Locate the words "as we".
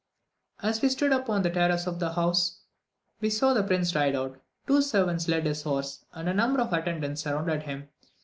0.63-0.89